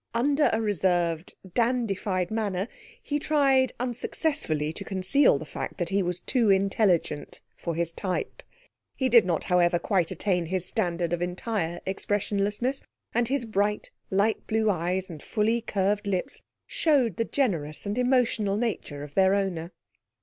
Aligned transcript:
Under 0.15 0.49
a 0.51 0.59
reserved, 0.59 1.35
dandified 1.53 2.31
manner, 2.31 2.67
he 3.03 3.19
tried 3.19 3.71
unsuccessfully 3.79 4.73
to 4.73 4.83
conceal 4.83 5.37
the 5.37 5.45
fact 5.45 5.77
that 5.77 5.89
he 5.89 6.01
was 6.01 6.19
too 6.19 6.49
intelligent 6.49 7.39
for 7.55 7.75
his 7.75 7.91
type. 7.91 8.41
He 8.95 9.09
did 9.09 9.27
not, 9.27 9.43
however, 9.43 9.77
quite 9.77 10.09
attain 10.09 10.47
his 10.47 10.65
standard 10.65 11.13
of 11.13 11.21
entire 11.21 11.81
expressionlessness; 11.85 12.81
and 13.13 13.27
his 13.27 13.45
bright, 13.45 13.91
light 14.09 14.47
blue 14.47 14.71
eyes 14.71 15.07
and 15.07 15.21
fully 15.21 15.61
curved 15.61 16.07
lips 16.07 16.41
showed 16.65 17.17
the 17.17 17.25
generous 17.25 17.85
and 17.85 17.95
emotional 17.95 18.57
nature 18.57 19.03
of 19.03 19.13
their 19.13 19.35
owner. 19.35 19.71